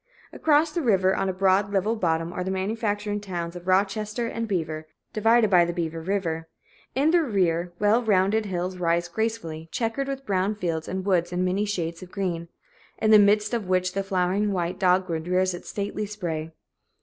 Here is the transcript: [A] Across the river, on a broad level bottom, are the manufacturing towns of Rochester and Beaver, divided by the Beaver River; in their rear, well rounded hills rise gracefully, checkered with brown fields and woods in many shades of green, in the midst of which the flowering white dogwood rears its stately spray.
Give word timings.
[A] 0.33 0.37
Across 0.37 0.71
the 0.71 0.81
river, 0.81 1.15
on 1.15 1.29
a 1.29 1.33
broad 1.33 1.71
level 1.71 1.95
bottom, 1.95 2.33
are 2.33 2.43
the 2.43 2.49
manufacturing 2.49 3.19
towns 3.21 3.55
of 3.55 3.67
Rochester 3.67 4.25
and 4.25 4.47
Beaver, 4.47 4.87
divided 5.13 5.51
by 5.51 5.63
the 5.63 5.73
Beaver 5.73 6.01
River; 6.01 6.47
in 6.95 7.11
their 7.11 7.23
rear, 7.23 7.71
well 7.77 8.01
rounded 8.01 8.47
hills 8.47 8.77
rise 8.77 9.07
gracefully, 9.07 9.69
checkered 9.71 10.07
with 10.07 10.25
brown 10.25 10.55
fields 10.55 10.87
and 10.87 11.05
woods 11.05 11.31
in 11.31 11.45
many 11.45 11.65
shades 11.65 12.01
of 12.01 12.09
green, 12.09 12.47
in 12.97 13.11
the 13.11 13.19
midst 13.19 13.53
of 13.53 13.67
which 13.69 13.93
the 13.93 14.01
flowering 14.01 14.51
white 14.51 14.79
dogwood 14.79 15.27
rears 15.27 15.53
its 15.53 15.69
stately 15.69 16.07
spray. 16.07 16.51